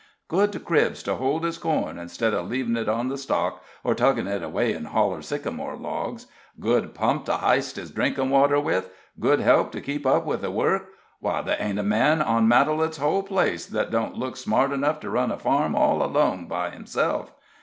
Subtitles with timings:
[0.29, 4.25] Good cribs to hold his corn, instead of leaving it on the stalk, or tuckin'
[4.25, 6.25] it away in holler sycamore logs,
[6.59, 10.49] good pump to h'ist his drinkin' water with, good help to keep up with the
[10.49, 14.99] work why, ther hain't a man on Matalette's whole place that don't look smart enough
[15.01, 17.31] to run a farm all alone by himself.